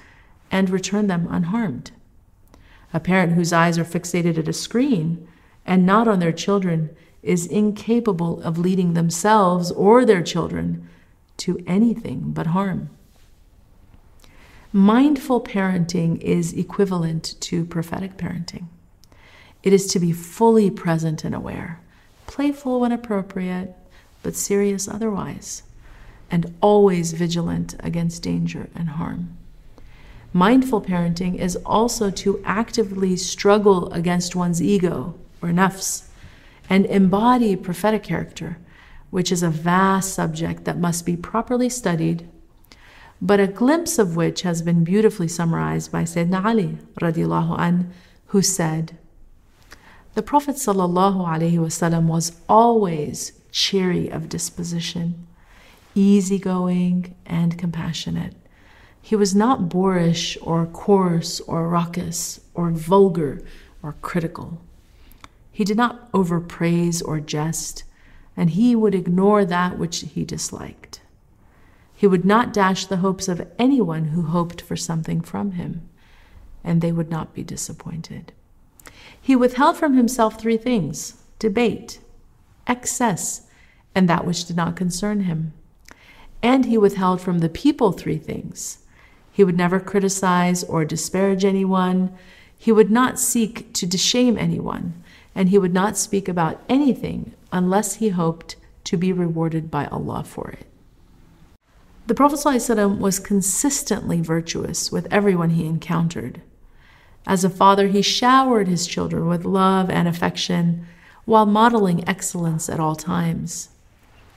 and 0.50 0.70
return 0.70 1.06
them 1.06 1.28
unharmed. 1.30 1.90
A 2.94 3.00
parent 3.00 3.34
whose 3.34 3.52
eyes 3.52 3.78
are 3.78 3.84
fixated 3.84 4.38
at 4.38 4.48
a 4.48 4.52
screen 4.52 5.28
and 5.66 5.84
not 5.84 6.08
on 6.08 6.20
their 6.20 6.32
children 6.32 6.90
is 7.22 7.46
incapable 7.46 8.40
of 8.42 8.58
leading 8.58 8.94
themselves 8.94 9.70
or 9.72 10.04
their 10.04 10.22
children 10.22 10.88
to 11.38 11.62
anything 11.66 12.32
but 12.32 12.48
harm. 12.48 12.90
Mindful 14.72 15.40
parenting 15.40 16.20
is 16.20 16.52
equivalent 16.52 17.40
to 17.40 17.64
prophetic 17.64 18.16
parenting. 18.16 18.66
It 19.62 19.72
is 19.72 19.86
to 19.88 19.98
be 19.98 20.12
fully 20.12 20.70
present 20.70 21.24
and 21.24 21.34
aware, 21.34 21.80
playful 22.26 22.80
when 22.80 22.92
appropriate, 22.92 23.74
but 24.22 24.36
serious 24.36 24.86
otherwise, 24.86 25.62
and 26.30 26.54
always 26.60 27.12
vigilant 27.12 27.76
against 27.80 28.22
danger 28.22 28.68
and 28.74 28.90
harm. 28.90 29.36
Mindful 30.32 30.82
parenting 30.82 31.36
is 31.36 31.56
also 31.64 32.10
to 32.10 32.42
actively 32.44 33.16
struggle 33.16 33.90
against 33.92 34.36
one's 34.36 34.62
ego 34.62 35.14
or 35.40 35.48
nafs 35.48 36.07
and 36.68 36.86
embody 36.86 37.56
prophetic 37.56 38.02
character, 38.02 38.58
which 39.10 39.32
is 39.32 39.42
a 39.42 39.50
vast 39.50 40.14
subject 40.14 40.64
that 40.64 40.78
must 40.78 41.06
be 41.06 41.16
properly 41.16 41.68
studied, 41.68 42.28
but 43.20 43.40
a 43.40 43.46
glimpse 43.46 43.98
of 43.98 44.16
which 44.16 44.42
has 44.42 44.62
been 44.62 44.84
beautifully 44.84 45.28
summarized 45.28 45.90
by 45.90 46.02
Sayyidina 46.02 46.44
Ali 46.44 46.78
radiallahu 47.00 47.58
an, 47.58 47.92
who 48.26 48.42
said, 48.42 48.96
The 50.14 50.22
Prophet 50.22 50.56
wasallam 50.56 52.06
was 52.06 52.40
always 52.48 53.32
cheery 53.50 54.08
of 54.08 54.28
disposition, 54.28 55.26
easygoing 55.94 57.14
and 57.26 57.58
compassionate 57.58 58.34
he 59.08 59.16
was 59.16 59.34
not 59.34 59.70
boorish 59.70 60.36
or 60.42 60.66
coarse 60.66 61.40
or 61.40 61.66
raucous 61.66 62.40
or 62.52 62.70
vulgar 62.70 63.42
or 63.82 63.94
critical. 64.02 64.60
He 65.58 65.64
did 65.64 65.76
not 65.76 66.08
overpraise 66.14 67.02
or 67.02 67.18
jest, 67.18 67.82
and 68.36 68.50
he 68.50 68.76
would 68.76 68.94
ignore 68.94 69.44
that 69.44 69.76
which 69.76 70.02
he 70.02 70.24
disliked. 70.24 71.00
He 71.92 72.06
would 72.06 72.24
not 72.24 72.52
dash 72.52 72.86
the 72.86 72.98
hopes 72.98 73.26
of 73.26 73.44
anyone 73.58 74.04
who 74.04 74.22
hoped 74.22 74.60
for 74.60 74.76
something 74.76 75.20
from 75.20 75.50
him, 75.58 75.88
and 76.62 76.80
they 76.80 76.92
would 76.92 77.10
not 77.10 77.34
be 77.34 77.42
disappointed. 77.42 78.30
He 79.20 79.34
withheld 79.34 79.76
from 79.76 79.96
himself 79.96 80.38
three 80.38 80.58
things 80.58 81.20
debate, 81.40 81.98
excess, 82.68 83.48
and 83.96 84.08
that 84.08 84.24
which 84.24 84.44
did 84.44 84.54
not 84.54 84.76
concern 84.76 85.22
him. 85.22 85.54
And 86.40 86.66
he 86.66 86.78
withheld 86.78 87.20
from 87.20 87.40
the 87.40 87.48
people 87.48 87.90
three 87.90 88.18
things 88.18 88.86
he 89.32 89.42
would 89.42 89.56
never 89.56 89.80
criticize 89.80 90.62
or 90.62 90.84
disparage 90.84 91.44
anyone. 91.44 92.16
He 92.56 92.70
would 92.70 92.92
not 92.92 93.18
seek 93.18 93.74
to 93.74 93.98
shame 93.98 94.38
anyone, 94.38 95.02
and 95.38 95.50
he 95.50 95.56
would 95.56 95.72
not 95.72 95.96
speak 95.96 96.28
about 96.28 96.60
anything 96.68 97.32
unless 97.52 97.94
he 97.94 98.08
hoped 98.08 98.56
to 98.82 98.96
be 98.96 99.12
rewarded 99.12 99.70
by 99.70 99.86
Allah 99.86 100.24
for 100.24 100.50
it. 100.50 100.66
The 102.08 102.14
Prophet 102.14 102.40
ﷺ 102.40 102.98
was 102.98 103.20
consistently 103.20 104.20
virtuous 104.20 104.90
with 104.90 105.06
everyone 105.12 105.50
he 105.50 105.64
encountered. 105.64 106.42
As 107.24 107.44
a 107.44 107.50
father, 107.50 107.86
he 107.86 108.02
showered 108.02 108.66
his 108.66 108.84
children 108.84 109.28
with 109.28 109.44
love 109.44 109.88
and 109.90 110.08
affection 110.08 110.84
while 111.24 111.46
modeling 111.46 112.08
excellence 112.08 112.68
at 112.68 112.80
all 112.80 112.96
times. 112.96 113.68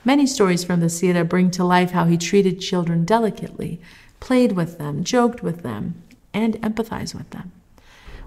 Many 0.04 0.24
stories 0.24 0.62
from 0.62 0.78
the 0.78 0.88
Sira 0.88 1.24
bring 1.24 1.50
to 1.52 1.64
life 1.64 1.90
how 1.90 2.04
he 2.04 2.16
treated 2.16 2.60
children 2.60 3.04
delicately 3.04 3.80
played 4.20 4.52
with 4.52 4.78
them, 4.78 5.02
joked 5.02 5.42
with 5.42 5.64
them, 5.64 6.00
and 6.32 6.54
empathized 6.62 7.16
with 7.16 7.30
them. 7.30 7.50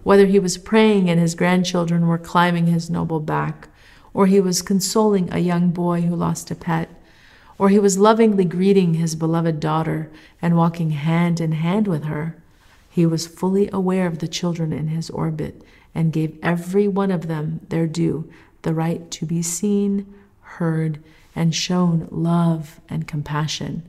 Whether 0.06 0.28
he 0.28 0.38
was 0.38 0.60
praying 0.60 1.10
and 1.10 1.20
his 1.20 1.34
grandchildren 1.34 2.06
were 2.06 2.20
climbing 2.20 2.68
his 2.68 2.92
noble 2.92 3.20
back, 3.20 3.70
or 4.14 4.28
he 4.28 4.40
was 4.40 4.62
consoling 4.62 5.34
a 5.34 5.40
young 5.40 5.72
boy 5.72 6.04
who 6.04 6.16
lost 6.16 6.52
a 6.52 6.56
pet, 6.56 6.90
or 7.58 7.70
he 7.70 7.80
was 7.80 7.98
lovingly 7.98 8.46
greeting 8.46 8.94
his 8.94 9.16
beloved 9.16 9.60
daughter 9.60 10.12
and 10.44 10.56
walking 10.56 10.92
hand 10.92 11.42
in 11.42 11.54
hand 11.54 11.88
with 11.88 12.04
her, 12.04 12.38
he 12.88 13.04
was 13.04 13.26
fully 13.26 13.68
aware 13.74 14.06
of 14.06 14.20
the 14.20 14.28
children 14.28 14.72
in 14.72 14.90
his 14.90 15.10
orbit 15.10 15.64
and 15.96 16.14
gave 16.14 16.38
every 16.44 16.88
one 16.88 17.10
of 17.10 17.28
them 17.28 17.62
their 17.70 17.88
due, 17.88 18.32
the 18.62 18.76
right 18.76 19.10
to 19.10 19.26
be 19.26 19.42
seen, 19.42 20.14
heard, 20.42 21.04
and 21.36 21.56
shown 21.56 22.08
love 22.12 22.80
and 22.88 23.08
compassion 23.08 23.82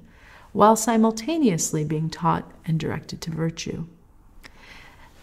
while 0.54 0.76
simultaneously 0.76 1.84
being 1.84 2.08
taught 2.08 2.50
and 2.64 2.80
directed 2.80 3.20
to 3.20 3.30
virtue. 3.30 3.84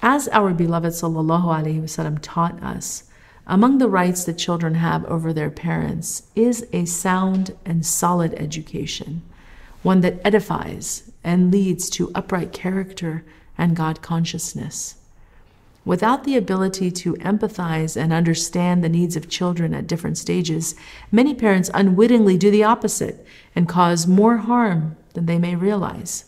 As 0.05 0.27
our 0.33 0.53
beloved 0.53 0.91
Wasallam 0.91 2.19
taught 2.21 2.61
us, 2.61 3.05
among 3.47 3.77
the 3.77 3.87
rights 3.87 4.25
that 4.25 4.37
children 4.37 4.75
have 4.75 5.05
over 5.05 5.31
their 5.31 5.49
parents 5.49 6.23
is 6.35 6.67
a 6.73 6.83
sound 6.83 7.55
and 7.63 7.85
solid 7.85 8.33
education, 8.33 9.21
one 9.81 10.01
that 10.01 10.19
edifies 10.25 11.09
and 11.23 11.53
leads 11.53 11.89
to 11.91 12.11
upright 12.13 12.51
character 12.51 13.23
and 13.57 13.77
God 13.77 14.01
consciousness. 14.01 14.95
Without 15.85 16.25
the 16.25 16.35
ability 16.35 16.91
to 16.91 17.13
empathize 17.13 17.95
and 17.95 18.11
understand 18.11 18.83
the 18.83 18.89
needs 18.89 19.15
of 19.15 19.29
children 19.29 19.73
at 19.73 19.87
different 19.87 20.17
stages, 20.17 20.75
many 21.13 21.33
parents 21.33 21.71
unwittingly 21.73 22.37
do 22.37 22.51
the 22.51 22.65
opposite 22.65 23.25
and 23.55 23.69
cause 23.69 24.05
more 24.05 24.35
harm 24.35 24.97
than 25.13 25.27
they 25.27 25.39
may 25.39 25.55
realize. 25.55 26.25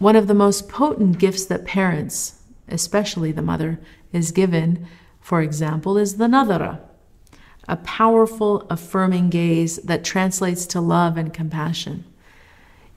One 0.00 0.16
of 0.16 0.26
the 0.26 0.34
most 0.34 0.68
potent 0.68 1.20
gifts 1.20 1.44
that 1.44 1.64
parents, 1.64 2.40
especially 2.68 3.32
the 3.32 3.42
mother, 3.42 3.80
is 4.12 4.32
given, 4.32 4.86
for 5.20 5.40
example, 5.40 5.96
is 5.96 6.16
the 6.16 6.26
nadara, 6.26 6.80
a 7.68 7.76
powerful, 7.76 8.66
affirming 8.70 9.30
gaze 9.30 9.76
that 9.78 10.04
translates 10.04 10.66
to 10.66 10.80
love 10.80 11.16
and 11.16 11.32
compassion. 11.32 12.04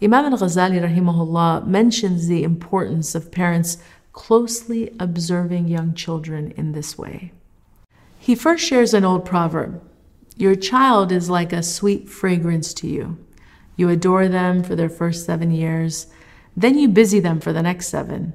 Imam 0.01 0.25
al 0.25 0.37
Ghazali 0.37 0.79
rahimahullah 0.79 1.65
mentions 1.65 2.27
the 2.27 2.43
importance 2.43 3.15
of 3.15 3.31
parents 3.31 3.77
closely 4.13 4.93
observing 4.99 5.67
young 5.67 5.93
children 5.93 6.51
in 6.57 6.71
this 6.71 6.97
way. 6.97 7.31
He 8.19 8.35
first 8.35 8.65
shares 8.65 8.93
an 8.93 9.05
old 9.05 9.25
proverb 9.25 9.81
Your 10.35 10.55
child 10.55 11.11
is 11.11 11.29
like 11.29 11.53
a 11.53 11.63
sweet 11.63 12.09
fragrance 12.09 12.73
to 12.75 12.87
you. 12.87 13.17
You 13.75 13.89
adore 13.89 14.27
them 14.27 14.63
for 14.63 14.75
their 14.75 14.89
first 14.89 15.25
seven 15.25 15.51
years, 15.51 16.07
then 16.55 16.77
you 16.77 16.87
busy 16.87 17.19
them 17.19 17.39
for 17.39 17.53
the 17.53 17.61
next 17.61 17.87
seven. 17.87 18.33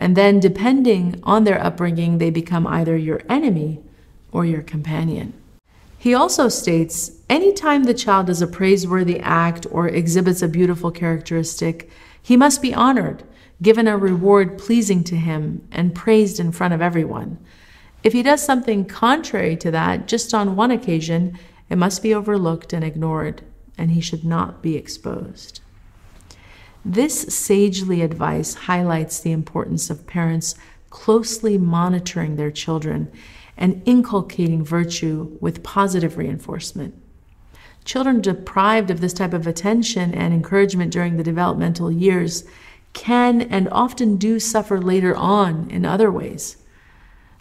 And 0.00 0.16
then, 0.16 0.40
depending 0.40 1.20
on 1.24 1.44
their 1.44 1.62
upbringing, 1.62 2.16
they 2.16 2.30
become 2.30 2.66
either 2.66 2.96
your 2.96 3.20
enemy 3.28 3.80
or 4.32 4.46
your 4.46 4.62
companion. 4.62 5.34
He 5.98 6.14
also 6.14 6.48
states 6.48 7.12
anytime 7.28 7.84
the 7.84 7.92
child 7.92 8.28
does 8.28 8.40
a 8.40 8.46
praiseworthy 8.46 9.20
act 9.20 9.66
or 9.70 9.88
exhibits 9.88 10.40
a 10.40 10.48
beautiful 10.48 10.90
characteristic, 10.90 11.90
he 12.22 12.34
must 12.34 12.62
be 12.62 12.72
honored, 12.72 13.24
given 13.60 13.86
a 13.86 13.98
reward 13.98 14.56
pleasing 14.56 15.04
to 15.04 15.16
him, 15.16 15.68
and 15.70 15.94
praised 15.94 16.40
in 16.40 16.50
front 16.50 16.72
of 16.72 16.80
everyone. 16.80 17.36
If 18.02 18.14
he 18.14 18.22
does 18.22 18.42
something 18.42 18.86
contrary 18.86 19.54
to 19.58 19.70
that, 19.70 20.08
just 20.08 20.32
on 20.32 20.56
one 20.56 20.70
occasion, 20.70 21.38
it 21.68 21.76
must 21.76 22.02
be 22.02 22.14
overlooked 22.14 22.72
and 22.72 22.82
ignored 22.82 23.42
and 23.76 23.90
he 23.90 24.00
should 24.00 24.24
not 24.24 24.62
be 24.62 24.76
exposed. 24.76 25.60
This 26.84 27.22
sagely 27.22 28.00
advice 28.00 28.54
highlights 28.54 29.20
the 29.20 29.32
importance 29.32 29.90
of 29.90 30.06
parents 30.06 30.54
closely 30.88 31.58
monitoring 31.58 32.36
their 32.36 32.50
children 32.50 33.10
and 33.56 33.82
inculcating 33.84 34.64
virtue 34.64 35.36
with 35.40 35.62
positive 35.62 36.16
reinforcement. 36.16 36.94
Children 37.84 38.20
deprived 38.20 38.90
of 38.90 39.00
this 39.00 39.12
type 39.12 39.32
of 39.32 39.46
attention 39.46 40.14
and 40.14 40.32
encouragement 40.32 40.92
during 40.92 41.16
the 41.16 41.22
developmental 41.22 41.90
years 41.92 42.44
can 42.92 43.42
and 43.42 43.68
often 43.70 44.16
do 44.16 44.40
suffer 44.40 44.80
later 44.80 45.14
on 45.14 45.70
in 45.70 45.84
other 45.84 46.10
ways. 46.10 46.56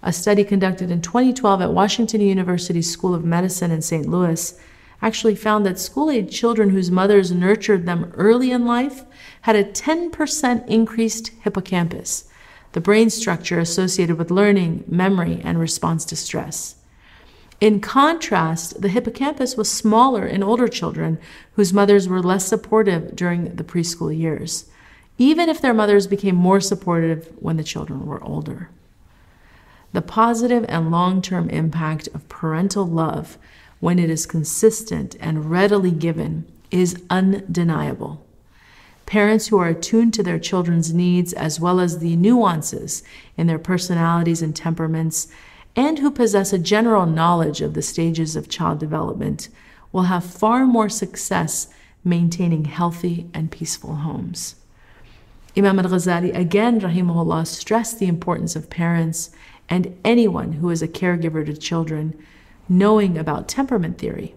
A 0.04 0.14
study 0.14 0.44
conducted 0.44 0.92
in 0.92 1.02
2012 1.02 1.62
at 1.62 1.74
Washington 1.74 2.22
University 2.22 2.82
School 2.82 3.14
of 3.14 3.26
Medicine 3.26 3.72
in 3.72 3.82
St. 3.82 4.08
Louis 4.08 4.58
actually 5.02 5.36
found 5.36 5.66
that 5.66 5.80
school 5.80 6.10
age 6.10 6.36
children 6.36 6.72
whose 6.72 6.92
mothers 6.92 7.32
nurtured 7.32 7.86
them 7.86 8.12
early 8.16 8.52
in 8.52 8.66
life 8.66 9.06
had 9.42 9.56
a 9.56 9.64
10% 9.64 10.68
increased 10.68 11.32
hippocampus, 11.42 12.30
the 12.74 12.82
brain 12.82 13.10
structure 13.10 13.60
associated 13.60 14.18
with 14.18 14.32
learning, 14.32 14.84
memory, 14.88 15.42
and 15.44 15.60
response 15.60 16.06
to 16.06 16.16
stress. 16.16 16.76
In 17.62 17.82
contrast, 17.82 18.82
the 18.82 18.88
hippocampus 18.88 19.58
was 19.58 19.70
smaller 19.70 20.26
in 20.26 20.44
older 20.44 20.68
children 20.68 21.20
whose 21.54 21.74
mothers 21.74 22.08
were 22.08 22.22
less 22.22 22.46
supportive 22.46 23.16
during 23.16 23.56
the 23.56 23.66
preschool 23.66 24.18
years, 24.18 24.70
even 25.18 25.50
if 25.50 25.60
their 25.60 25.74
mothers 25.74 26.08
became 26.08 26.36
more 26.36 26.62
supportive 26.62 27.30
when 27.40 27.58
the 27.58 27.64
children 27.64 28.06
were 28.06 28.24
older. 28.24 28.70
The 29.92 30.02
positive 30.02 30.66
and 30.70 30.92
long 30.92 31.22
term 31.22 31.50
impact 31.50 32.08
of 32.14 32.30
parental 32.30 32.86
love 32.86 33.38
when 33.80 34.00
it 34.00 34.10
is 34.10 34.26
consistent 34.26 35.16
and 35.20 35.50
readily 35.50 35.92
given, 35.92 36.46
is 36.72 37.02
undeniable. 37.10 38.26
Parents 39.06 39.48
who 39.48 39.58
are 39.58 39.70
attuned 39.70 40.14
to 40.14 40.22
their 40.22 40.38
children's 40.38 40.94
needs 40.94 41.34
as 41.34 41.60
well 41.60 41.80
as 41.80 42.00
the 42.00 42.16
nuances 42.16 43.02
in 43.38 43.48
their 43.48 43.58
personalities 43.58 44.42
and 44.42 44.56
temperaments, 44.56 45.28
and 45.76 46.00
who 46.00 46.12
possess 46.12 46.54
a 46.54 46.60
general 46.60 47.06
knowledge 47.06 47.62
of 47.62 47.74
the 47.74 47.82
stages 47.82 48.36
of 48.36 48.50
child 48.50 48.80
development, 48.80 49.50
will 49.92 50.04
have 50.04 50.24
far 50.24 50.66
more 50.66 50.90
success 50.90 51.70
maintaining 52.04 52.66
healthy 52.66 53.28
and 53.34 53.52
peaceful 53.52 53.96
homes. 53.96 54.56
Imam 55.58 55.80
al 55.80 55.86
Ghazali 55.86 56.36
again, 56.36 56.80
rahimahullah, 56.80 57.48
stressed 57.48 58.00
the 58.00 58.08
importance 58.08 58.56
of 58.56 58.70
parents 58.70 59.32
and 59.68 59.98
anyone 60.06 60.54
who 60.54 60.70
is 60.70 60.82
a 60.82 60.88
caregiver 60.88 61.46
to 61.46 61.58
children 61.58 62.14
knowing 62.70 63.18
about 63.18 63.48
temperament 63.48 63.98
theory. 63.98 64.36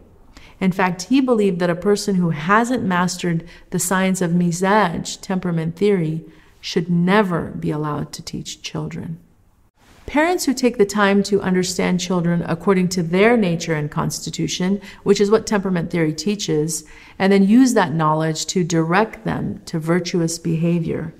In 0.60 0.72
fact, 0.72 1.02
he 1.02 1.20
believed 1.20 1.58
that 1.58 1.70
a 1.70 1.74
person 1.74 2.14
who 2.14 2.30
hasn't 2.30 2.84
mastered 2.84 3.46
the 3.70 3.78
science 3.78 4.22
of 4.22 4.30
mizaj, 4.30 5.20
temperament 5.20 5.76
theory, 5.76 6.24
should 6.60 6.88
never 6.88 7.50
be 7.50 7.70
allowed 7.70 8.12
to 8.12 8.22
teach 8.22 8.62
children. 8.62 9.18
Parents 10.06 10.44
who 10.44 10.54
take 10.54 10.78
the 10.78 10.86
time 10.86 11.22
to 11.24 11.40
understand 11.40 11.98
children 11.98 12.44
according 12.46 12.88
to 12.90 13.02
their 13.02 13.36
nature 13.36 13.74
and 13.74 13.90
constitution, 13.90 14.80
which 15.02 15.20
is 15.20 15.30
what 15.30 15.46
temperament 15.46 15.90
theory 15.90 16.12
teaches, 16.12 16.84
and 17.18 17.32
then 17.32 17.42
use 17.42 17.74
that 17.74 17.94
knowledge 17.94 18.46
to 18.46 18.62
direct 18.62 19.24
them 19.24 19.60
to 19.64 19.78
virtuous 19.78 20.38
behavior, 20.38 21.14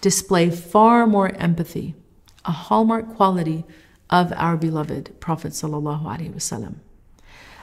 display 0.00 0.48
far 0.48 1.06
more 1.06 1.34
empathy, 1.36 1.94
a 2.44 2.52
hallmark 2.52 3.14
quality 3.14 3.64
of 4.10 4.32
our 4.36 4.56
beloved 4.56 5.18
Prophet. 5.20 5.62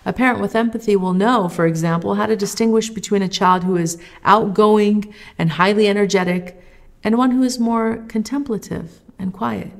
A 0.05 0.13
parent 0.13 0.41
with 0.41 0.55
empathy 0.55 0.95
will 0.95 1.13
know, 1.13 1.47
for 1.47 1.65
example, 1.65 2.15
how 2.15 2.25
to 2.25 2.35
distinguish 2.35 2.89
between 2.89 3.21
a 3.21 3.29
child 3.29 3.63
who 3.63 3.77
is 3.77 4.01
outgoing 4.25 5.13
and 5.37 5.51
highly 5.51 5.87
energetic 5.87 6.61
and 7.03 7.17
one 7.17 7.31
who 7.31 7.43
is 7.43 7.59
more 7.59 8.03
contemplative 8.07 8.99
and 9.17 9.33
quiet. 9.33 9.71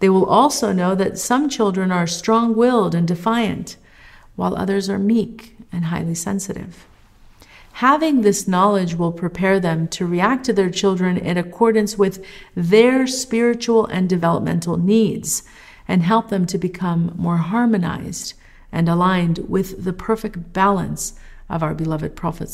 They 0.00 0.08
will 0.08 0.26
also 0.26 0.72
know 0.72 0.94
that 0.94 1.18
some 1.18 1.48
children 1.48 1.90
are 1.92 2.06
strong 2.06 2.54
willed 2.54 2.94
and 2.94 3.06
defiant, 3.06 3.76
while 4.36 4.56
others 4.56 4.88
are 4.88 4.98
meek 4.98 5.56
and 5.72 5.86
highly 5.86 6.14
sensitive. 6.14 6.86
Having 7.74 8.22
this 8.22 8.48
knowledge 8.48 8.94
will 8.94 9.12
prepare 9.12 9.60
them 9.60 9.86
to 9.88 10.06
react 10.06 10.44
to 10.46 10.52
their 10.52 10.70
children 10.70 11.16
in 11.16 11.36
accordance 11.36 11.96
with 11.96 12.24
their 12.56 13.06
spiritual 13.06 13.86
and 13.86 14.08
developmental 14.08 14.76
needs 14.76 15.44
and 15.88 16.02
help 16.02 16.28
them 16.28 16.46
to 16.46 16.58
become 16.58 17.14
more 17.16 17.38
harmonized 17.38 18.34
and 18.70 18.88
aligned 18.88 19.38
with 19.48 19.84
the 19.84 19.92
perfect 19.92 20.52
balance 20.52 21.18
of 21.48 21.62
our 21.62 21.74
beloved 21.74 22.14
Prophet. 22.14 22.50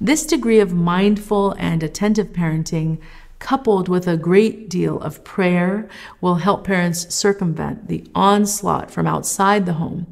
This 0.00 0.26
degree 0.26 0.60
of 0.60 0.74
mindful 0.74 1.52
and 1.52 1.82
attentive 1.82 2.32
parenting 2.32 2.98
coupled 3.38 3.88
with 3.88 4.06
a 4.06 4.16
great 4.16 4.68
deal 4.68 5.00
of 5.00 5.24
prayer, 5.24 5.88
will 6.20 6.36
help 6.36 6.64
parents 6.64 7.14
circumvent 7.14 7.88
the 7.88 8.04
onslaught 8.14 8.90
from 8.90 9.06
outside 9.06 9.66
the 9.66 9.74
home, 9.74 10.06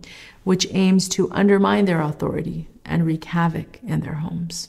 which 0.44 0.66
aims 0.70 1.08
to 1.08 1.30
undermine 1.32 1.84
their 1.84 2.00
authority 2.00 2.68
and 2.84 3.04
wreak 3.04 3.24
havoc 3.24 3.80
in 3.82 4.00
their 4.00 4.14
homes. 4.14 4.68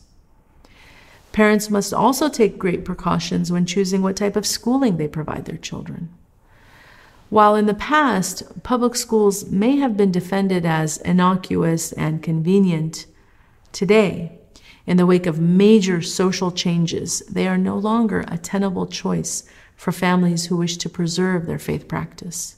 Parents 1.37 1.69
must 1.69 1.93
also 1.93 2.29
take 2.29 2.57
great 2.57 2.83
precautions 2.83 3.51
when 3.51 3.67
choosing 3.67 4.01
what 4.01 4.15
type 4.15 4.35
of 4.35 4.43
schooling 4.43 4.97
they 4.97 5.07
provide 5.07 5.45
their 5.45 5.59
children. 5.59 6.09
While 7.29 7.55
in 7.55 7.67
the 7.67 7.75
past, 7.75 8.63
public 8.63 8.95
schools 8.95 9.45
may 9.51 9.75
have 9.75 9.95
been 9.95 10.11
defended 10.11 10.65
as 10.65 10.97
innocuous 10.97 11.91
and 11.91 12.23
convenient, 12.23 13.05
today, 13.71 14.39
in 14.87 14.97
the 14.97 15.05
wake 15.05 15.27
of 15.27 15.39
major 15.39 16.01
social 16.01 16.51
changes, 16.51 17.19
they 17.29 17.47
are 17.47 17.55
no 17.55 17.77
longer 17.77 18.25
a 18.27 18.39
tenable 18.39 18.87
choice 18.87 19.43
for 19.75 19.91
families 19.91 20.47
who 20.47 20.57
wish 20.57 20.77
to 20.77 20.89
preserve 20.89 21.45
their 21.45 21.59
faith 21.59 21.87
practice. 21.87 22.55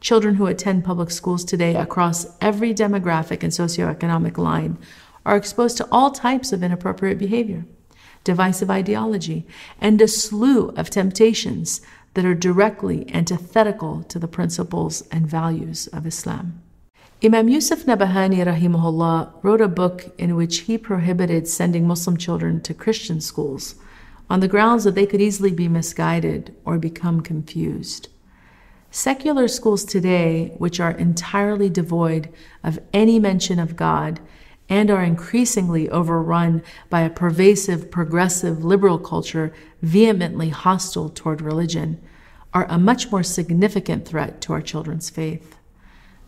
Children 0.00 0.36
who 0.36 0.46
attend 0.46 0.86
public 0.86 1.10
schools 1.10 1.44
today 1.44 1.76
across 1.76 2.34
every 2.40 2.72
demographic 2.72 3.42
and 3.42 3.52
socioeconomic 3.52 4.38
line 4.38 4.78
are 5.26 5.36
exposed 5.36 5.76
to 5.76 5.88
all 5.92 6.10
types 6.10 6.50
of 6.50 6.62
inappropriate 6.62 7.18
behavior, 7.18 7.66
divisive 8.24 8.70
ideology, 8.70 9.46
and 9.80 10.00
a 10.00 10.08
slew 10.08 10.70
of 10.70 10.90
temptations 10.90 11.80
that 12.14 12.24
are 12.24 12.34
directly 12.34 13.12
antithetical 13.14 14.02
to 14.04 14.18
the 14.18 14.28
principles 14.28 15.02
and 15.12 15.26
values 15.26 15.86
of 15.88 16.06
Islam. 16.06 16.60
Imam 17.22 17.48
Yusuf 17.48 17.84
Nabahani 17.84 18.44
rahimahullah 18.44 19.32
wrote 19.42 19.60
a 19.60 19.68
book 19.68 20.12
in 20.18 20.36
which 20.36 20.60
he 20.60 20.76
prohibited 20.76 21.48
sending 21.48 21.86
Muslim 21.86 22.16
children 22.16 22.60
to 22.62 22.74
Christian 22.74 23.20
schools 23.20 23.76
on 24.28 24.40
the 24.40 24.48
grounds 24.48 24.84
that 24.84 24.94
they 24.94 25.06
could 25.06 25.20
easily 25.20 25.52
be 25.52 25.68
misguided 25.68 26.54
or 26.64 26.78
become 26.78 27.20
confused. 27.20 28.08
Secular 28.90 29.48
schools 29.48 29.84
today, 29.84 30.54
which 30.58 30.80
are 30.80 30.92
entirely 30.92 31.68
devoid 31.68 32.28
of 32.62 32.78
any 32.92 33.18
mention 33.18 33.58
of 33.58 33.76
God 33.76 34.20
and 34.68 34.90
are 34.90 35.02
increasingly 35.02 35.88
overrun 35.90 36.62
by 36.88 37.02
a 37.02 37.10
pervasive, 37.10 37.90
progressive, 37.90 38.64
liberal 38.64 38.98
culture 38.98 39.52
vehemently 39.82 40.48
hostile 40.48 41.08
toward 41.08 41.42
religion, 41.42 42.00
are 42.52 42.66
a 42.68 42.78
much 42.78 43.10
more 43.10 43.22
significant 43.22 44.06
threat 44.06 44.40
to 44.40 44.52
our 44.52 44.62
children's 44.62 45.10
faith. 45.10 45.56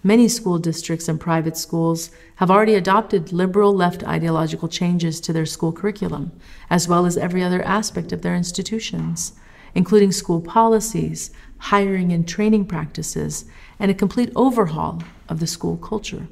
Many 0.03 0.29
school 0.29 0.59
districts 0.59 1.09
and 1.09 1.19
private 1.19 1.57
schools 1.57 2.11
have 2.37 2.51
already 2.51 2.75
adopted 2.75 3.33
liberal 3.33 3.75
left 3.75 4.05
ideological 4.05 4.69
changes 4.69 5.21
to 5.23 5.33
their 5.33 5.47
school 5.47 5.73
curriculum, 5.73 6.33
as 6.71 6.87
well 6.87 7.07
as 7.07 7.17
every 7.17 7.43
other 7.43 7.63
aspect 7.63 8.13
of 8.13 8.23
their 8.23 8.35
institutions, 8.35 9.33
including 9.75 10.13
school 10.13 10.41
policies, 10.41 11.31
hiring 11.59 12.13
and 12.13 12.29
training 12.29 12.67
practices, 12.67 13.47
and 13.79 13.91
a 13.91 13.95
complete 13.95 14.31
overhaul 14.37 15.03
of 15.29 15.41
the 15.41 15.47
school 15.47 15.77
culture. 15.77 16.29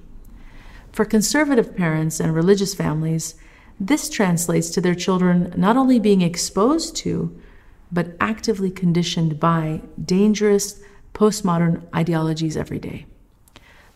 For 0.95 1.05
conservative 1.05 1.75
parents 1.75 2.21
and 2.21 2.33
religious 2.33 2.73
families, 2.73 3.35
this 3.81 4.09
translates 4.09 4.71
to 4.71 4.81
their 4.81 4.95
children 4.95 5.53
not 5.57 5.77
only 5.77 5.99
being 5.99 6.23
exposed 6.23 6.95
to, 6.99 7.37
but 7.91 8.15
actively 8.21 8.71
conditioned 8.71 9.41
by 9.41 9.83
dangerous 10.05 10.81
postmodern 11.13 11.83
ideologies 11.93 12.57
every 12.57 12.79
day. 12.79 13.07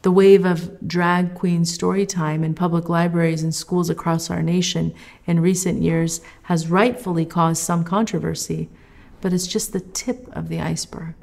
The 0.03 0.11
wave 0.11 0.45
of 0.45 0.89
drag 0.89 1.37
queen 1.37 1.65
story 1.65 2.05
time 2.05 2.43
in 2.43 2.55
public 2.55 2.89
libraries 2.89 3.45
and 3.45 3.55
schools 3.55 3.89
across 3.89 4.29
our 4.29 4.43
nation 4.43 4.93
in 5.25 5.39
recent 5.39 5.81
years 5.81 6.21
has 6.43 6.67
rightfully 6.67 7.25
caused 7.25 7.63
some 7.63 7.85
controversy, 7.85 8.71
but 9.21 9.33
it's 9.33 9.47
just 9.47 9.73
the 9.73 9.79
tip 9.79 10.29
of 10.33 10.49
the 10.49 10.61
iceberg. 10.61 11.15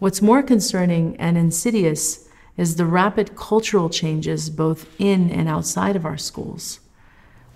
What's 0.00 0.20
more 0.20 0.42
concerning 0.42 1.16
and 1.16 1.38
insidious 1.38 2.28
is 2.60 2.76
the 2.76 2.84
rapid 2.84 3.34
cultural 3.36 3.88
changes 3.88 4.50
both 4.50 4.86
in 5.00 5.30
and 5.30 5.48
outside 5.48 5.96
of 5.96 6.04
our 6.04 6.18
schools. 6.18 6.78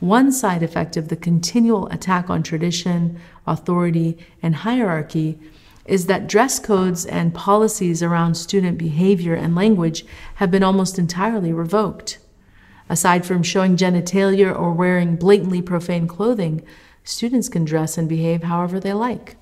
One 0.01 0.33
side 0.33 0.63
effect 0.63 0.97
of 0.97 1.09
the 1.09 1.17
continual 1.17 1.89
attack 1.89 2.31
on 2.31 2.43
tradition, 2.43 3.21
authority, 3.47 4.17
and 4.43 4.55
hierarchy 4.55 5.39
is 5.85 6.07
that 6.07 6.27
dress 6.27 6.59
codes 6.59 7.05
and 7.05 7.35
policies 7.35 8.03
around 8.03 8.37
student 8.37 8.79
behavior 8.79 9.35
and 9.35 9.55
language 9.55 10.07
have 10.37 10.51
been 10.51 10.63
almost 10.63 10.99
entirely 10.99 11.53
revoked. 11.53 12.17
Aside 12.89 13.27
from 13.27 13.43
showing 13.43 13.77
genitalia 13.77 14.59
or 14.59 14.73
wearing 14.73 15.17
blatantly 15.17 15.61
profane 15.61 16.09
clothing, 16.09 16.63
students 17.03 17.51
can 17.51 17.67
dress 17.67 17.99
and 17.99 18.09
behave 18.09 18.45
however 18.45 18.81
they 18.81 18.95
like. 18.95 19.37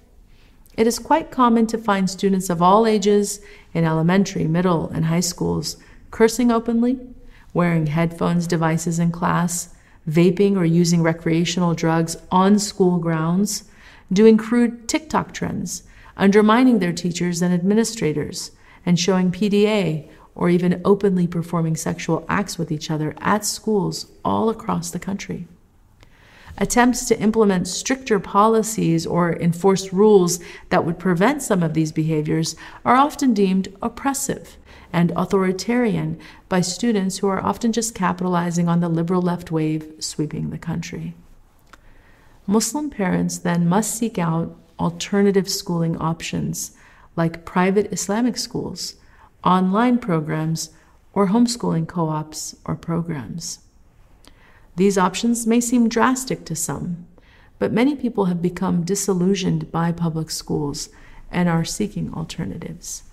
It 0.75 0.87
is 0.87 0.99
quite 0.99 1.31
common 1.31 1.67
to 1.69 1.79
find 1.79 2.09
students 2.09 2.49
of 2.49 2.63
all 2.63 2.87
ages 2.87 3.41
in 3.75 3.85
elementary, 3.85 4.47
middle, 4.47 4.89
and 4.89 5.07
high 5.07 5.21
schools 5.21 5.77
cursing 6.11 6.51
openly, 6.51 6.99
wearing 7.53 7.87
headphones 7.87 8.47
devices 8.47 8.99
in 8.99 9.13
class, 9.13 9.75
vaping 10.09 10.57
or 10.57 10.65
using 10.65 11.03
recreational 11.03 11.75
drugs 11.75 12.17
on 12.31 12.59
school 12.59 12.99
grounds, 12.99 13.65
doing 14.13 14.37
crude 14.37 14.89
TikTok 14.89 15.33
trends, 15.35 15.83
undermining 16.17 16.79
their 16.79 16.93
teachers 16.93 17.43
and 17.43 17.53
administrators, 17.53 18.51
and 18.85 18.99
showing 18.99 19.31
PDA 19.31 20.09
or 20.35 20.49
even 20.49 20.81
openly 20.85 21.27
performing 21.27 21.77
sexual 21.77 22.25
acts 22.29 22.57
with 22.59 22.73
each 22.73 22.91
other 22.91 23.15
at 23.19 23.45
schools 23.45 24.07
all 24.25 24.49
across 24.49 24.91
the 24.91 24.99
country. 24.99 25.47
Attempts 26.59 27.07
to 27.07 27.19
implement 27.19 27.67
stricter 27.67 28.21
policies 28.21 29.07
or 29.07 29.35
enforce 29.37 29.93
rules 29.93 30.39
that 30.69 30.85
would 30.85 30.99
prevent 30.99 31.43
some 31.43 31.63
of 31.63 31.75
these 31.75 31.93
behaviors 31.93 32.55
are 32.85 32.97
often 32.97 33.33
deemed 33.33 33.69
oppressive 33.81 34.59
and 34.93 35.13
authoritarian 35.17 36.19
by 36.49 36.61
students 36.61 37.19
who 37.19 37.29
are 37.29 37.43
often 37.43 37.73
just 37.73 37.95
capitalizing 37.95 38.69
on 38.69 38.81
the 38.81 38.89
liberal 38.89 39.23
left 39.23 39.51
wave 39.51 39.93
sweeping 39.99 40.51
the 40.51 40.59
country. 40.59 41.15
Muslim 42.47 42.91
parents 42.91 43.39
then 43.39 43.69
must 43.69 43.95
seek 43.95 44.19
out 44.19 44.55
alternative 44.79 45.49
schooling 45.49 45.97
options 45.97 46.73
like 47.17 47.45
private 47.45 47.93
Islamic 47.93 48.37
schools, 48.37 48.97
online 49.45 49.99
programs, 49.99 50.71
or 51.15 51.29
homeschooling 51.29 51.87
co 51.87 52.09
ops 52.09 52.57
or 52.65 52.75
programs. 52.75 53.61
These 54.77 54.97
options 54.97 55.47
may 55.47 55.61
seem 55.61 55.89
drastic 55.89 56.45
to 56.47 56.57
some, 56.57 57.07
but 57.59 57.73
many 57.73 57.95
people 57.95 58.27
have 58.27 58.41
become 58.41 58.85
disillusioned 58.85 59.71
by 59.71 59.93
public 59.93 60.31
schools 60.31 60.89
and 61.31 61.49
are 61.49 61.65
seeking 61.65 62.13
alternatives. 62.15 63.05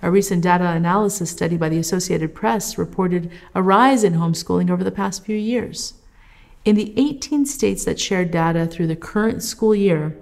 A 0.00 0.10
recent 0.10 0.42
data 0.44 0.68
analysis 0.68 1.30
study 1.30 1.56
by 1.56 1.68
the 1.68 1.78
Associated 1.78 2.34
Press 2.34 2.78
reported 2.78 3.30
a 3.54 3.62
rise 3.62 4.04
in 4.04 4.14
homeschooling 4.14 4.70
over 4.70 4.84
the 4.84 4.92
past 4.92 5.24
few 5.24 5.36
years. 5.36 5.94
In 6.64 6.76
the 6.76 6.94
18 6.96 7.46
states 7.46 7.84
that 7.84 7.98
shared 7.98 8.30
data 8.30 8.66
through 8.66 8.86
the 8.86 8.96
current 8.96 9.42
school 9.42 9.74
year, 9.74 10.16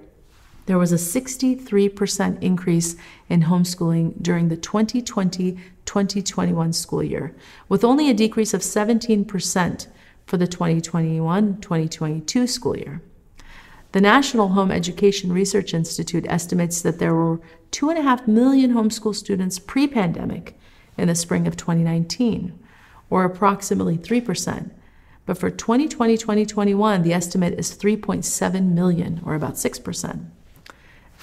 there 0.65 0.79
was 0.79 0.91
a 0.91 0.95
63% 0.95 2.41
increase 2.41 2.95
in 3.29 3.43
homeschooling 3.43 4.21
during 4.21 4.49
the 4.49 4.57
2020 4.57 5.57
2021 5.85 6.73
school 6.73 7.01
year, 7.01 7.33
with 7.69 7.83
only 7.83 8.09
a 8.09 8.13
decrease 8.13 8.53
of 8.53 8.61
17% 8.61 9.87
for 10.27 10.37
the 10.37 10.45
2021 10.45 11.59
2022 11.61 12.45
school 12.45 12.77
year. 12.77 13.01
The 13.93 14.01
National 14.01 14.49
Home 14.49 14.69
Education 14.69 15.31
Research 15.31 15.73
Institute 15.73 16.25
estimates 16.27 16.81
that 16.81 16.99
there 16.99 17.15
were 17.15 17.39
2.5 17.71 18.27
million 18.27 18.73
homeschool 18.73 19.15
students 19.15 19.57
pre 19.57 19.87
pandemic 19.87 20.59
in 20.97 21.07
the 21.07 21.15
spring 21.15 21.47
of 21.47 21.55
2019, 21.55 22.59
or 23.09 23.23
approximately 23.23 23.97
3%. 23.97 24.71
But 25.25 25.37
for 25.37 25.49
2020 25.49 26.17
2021, 26.17 27.01
the 27.01 27.13
estimate 27.13 27.57
is 27.57 27.77
3.7 27.77 28.71
million, 28.73 29.21
or 29.25 29.35
about 29.35 29.53
6%. 29.53 30.25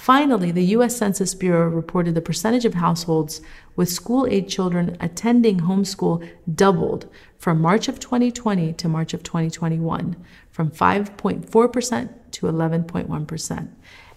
Finally, 0.05 0.51
the 0.51 0.65
U.S. 0.65 0.95
Census 0.95 1.33
Bureau 1.33 1.67
reported 1.67 2.13
the 2.13 2.21
percentage 2.21 2.63
of 2.63 2.75
households 2.75 3.41
with 3.75 3.89
school 3.89 4.27
age 4.29 4.53
children 4.53 4.95
attending 4.99 5.61
homeschool 5.61 6.29
doubled 6.53 7.09
from 7.39 7.59
March 7.59 7.87
of 7.87 7.99
2020 7.99 8.71
to 8.73 8.87
March 8.87 9.15
of 9.15 9.23
2021, 9.23 10.15
from 10.51 10.69
5.4% 10.69 12.09
to 12.29 12.45
11.1%. 12.45 13.67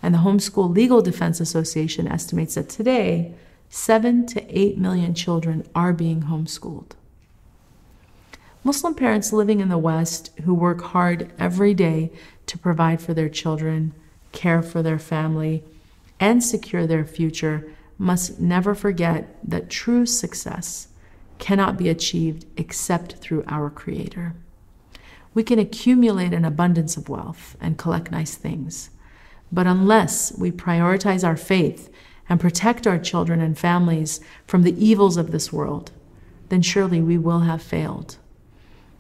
And 0.03 0.15
the 0.15 0.19
Homeschool 0.19 0.77
Legal 0.77 1.01
Defense 1.01 1.41
Association 1.41 2.07
estimates 2.07 2.57
that 2.57 2.69
today, 2.69 3.33
7 3.71 4.27
to 4.27 4.59
8 4.59 4.77
million 4.77 5.15
children 5.15 5.67
are 5.75 5.95
being 5.95 6.25
homeschooled. 6.25 6.91
Muslim 8.63 8.95
parents 8.95 9.33
living 9.33 9.61
in 9.61 9.71
the 9.71 9.79
West 9.79 10.39
who 10.45 10.53
work 10.53 10.83
hard 10.83 11.33
every 11.39 11.73
day 11.73 12.13
to 12.45 12.59
provide 12.59 13.01
for 13.01 13.15
their 13.15 13.31
children, 13.31 13.95
care 14.33 14.61
for 14.61 14.83
their 14.83 14.99
family, 14.99 15.65
and 16.21 16.43
secure 16.43 16.87
their 16.87 17.05
future 17.05 17.73
must 17.99 18.41
never 18.41 18.75
forget 18.75 19.39
that 19.43 19.71
true 19.71 20.07
success 20.07 20.89
cannot 21.39 21.77
be 21.77 21.89
achieved 21.89 22.47
except 22.57 23.15
through 23.15 23.45
our 23.47 23.71
Creator. 23.71 24.35
We 25.35 25.43
can 25.43 25.59
accumulate 25.59 26.33
an 26.33 26.45
abundance 26.45 26.97
of 26.97 27.09
wealth 27.09 27.57
and 27.61 27.79
collect 27.79 28.11
nice 28.11 28.35
things, 28.35 28.91
but 29.53 29.67
unless 29.67 30.37
we 30.37 30.51
prioritize 30.51 31.27
our 31.27 31.37
faith 31.37 31.91
and 32.29 32.41
protect 32.41 32.87
our 32.87 32.99
children 32.99 33.41
and 33.41 33.59
families 33.59 34.21
from 34.47 34.63
the 34.63 34.85
evils 34.85 35.17
of 35.17 35.31
this 35.31 35.53
world, 35.53 35.93
then 36.49 36.63
surely 36.63 37.01
we 37.01 37.19
will 37.19 37.41
have 37.41 37.63
failed. 37.63 38.17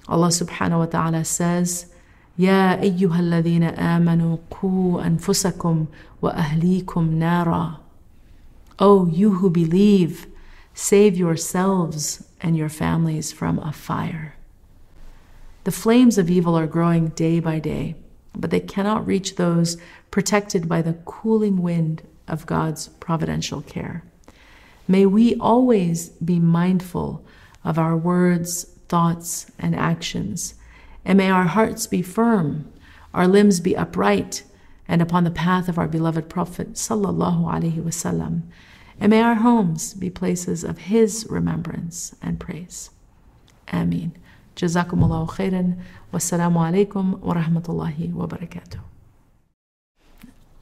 Allah 0.07 0.28
subhanahu 0.28 0.78
wa 0.78 0.87
ta'ala 0.87 1.24
says, 1.24 1.92
يا 2.38 2.82
أيها 2.82 3.19
الذين 3.19 3.63
آمنوا 3.63 4.38
قوا 4.50 5.08
أنفسكم 5.08 5.86
وأهليكم 6.22 7.19
نارا 7.19 7.80
O 8.80 9.06
you 9.06 9.36
who 9.36 9.50
believe, 9.52 10.26
save 10.74 11.15
yourselves 11.15 12.24
and 12.41 12.58
your 12.58 12.69
families 12.69 13.32
from 13.32 13.60
a 13.60 13.72
fire. 13.72 14.36
The 15.63 15.72
flames 15.72 16.17
of 16.17 16.30
evil 16.30 16.58
are 16.58 16.67
growing 16.67 17.10
day 17.10 17.39
by 17.39 17.60
day, 17.60 17.96
but 18.36 18.50
they 18.50 18.60
cannot 18.60 19.06
reach 19.06 19.36
those 19.36 19.78
protected 20.10 20.67
by 20.67 20.82
the 20.82 20.98
cooling 21.06 21.62
wind 21.62 22.02
of 22.28 22.48
God's 22.48 22.88
providential 23.00 23.62
care. 23.62 24.04
May 24.88 25.06
we 25.06 25.36
always 25.36 26.10
be 26.10 26.39
mindful 26.39 27.24
of 27.63 27.78
our 27.78 27.96
words, 27.96 28.65
thoughts, 28.89 29.52
and 29.60 29.76
actions 29.76 30.56
and 31.09 31.16
may 31.16 31.31
our 31.31 31.44
hearts 31.44 31.87
be 31.87 32.03
firm, 32.03 32.71
our 33.14 33.27
limbs 33.27 33.61
be 33.61 33.75
upright, 33.75 34.44
and 34.87 35.01
upon 35.01 35.25
the 35.25 35.31
path 35.31 35.66
of 35.66 35.79
our 35.79 35.88
beloved 35.88 36.29
Prophet 36.29 36.75
sallallahu 36.75 37.51
alaihi 37.51 37.83
wasallam. 37.83 38.42
And 39.01 39.09
may 39.11 39.23
our 39.23 39.37
homes 39.37 39.94
be 39.94 40.11
places 40.11 40.64
of 40.64 40.79
his 40.79 41.27
remembrance 41.31 42.14
and 42.21 42.38
praise. 42.38 42.90
Ameen. 43.73 44.12
Jazakumullahu 44.55 45.31
khairan. 45.31 45.79
Wassalamu 46.12 46.59
alaikum 46.59 47.18
wa 47.21 47.35
rahmatullahi 47.35 48.12
wa 48.12 48.27
barakatuh. 48.27 48.88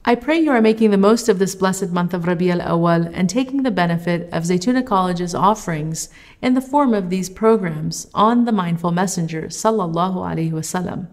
I 0.05 0.15
pray 0.15 0.39
you 0.39 0.51
are 0.51 0.61
making 0.61 0.91
the 0.91 0.97
most 0.97 1.27
of 1.27 1.37
this 1.37 1.55
blessed 1.55 1.89
month 1.89 2.13
of 2.13 2.27
Rabi 2.27 2.49
al 2.49 2.61
Awal 2.61 3.09
and 3.13 3.29
taking 3.29 3.63
the 3.63 3.71
benefit 3.71 4.29
of 4.31 4.43
Zaytuna 4.43 4.85
College's 4.85 5.35
offerings 5.35 6.09
in 6.41 6.53
the 6.53 6.61
form 6.61 6.93
of 6.93 7.09
these 7.09 7.29
programs 7.29 8.07
on 8.13 8.45
the 8.45 8.53
Mindful 8.53 8.91
Messenger, 8.91 9.43
sallallahu 9.43 10.15
alaihi 10.15 10.51
wasallam. 10.51 11.07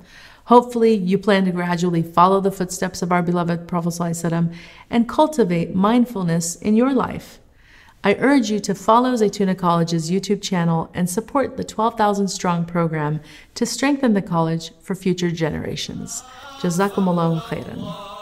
Hopefully, 0.44 0.94
you 0.94 1.18
plan 1.18 1.44
to 1.47 1.51
gradually 1.51 2.03
follow 2.03 2.40
the 2.40 2.53
footsteps 2.53 3.03
of 3.03 3.11
our 3.11 3.23
beloved 3.23 3.66
Prophet 3.66 4.33
and 4.90 5.09
cultivate 5.09 5.75
mindfulness 5.75 6.55
in 6.57 6.77
your 6.77 6.92
life. 6.92 7.40
I 8.05 8.16
urge 8.20 8.51
you 8.51 8.61
to 8.61 8.75
follow 8.75 9.14
Zaytuna 9.14 9.57
College's 9.57 10.11
YouTube 10.11 10.42
channel 10.42 10.90
and 10.92 11.09
support 11.09 11.57
the 11.57 11.64
12,000 11.64 12.29
strong 12.29 12.66
program 12.66 13.20
to 13.55 13.64
strengthen 13.64 14.12
the 14.12 14.20
college 14.20 14.73
for 14.83 14.94
future 14.94 15.31
generations. 15.31 16.23
Jazakumullahu 16.61 17.40
khairan. 17.40 18.13